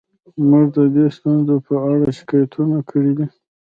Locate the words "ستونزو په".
1.17-1.73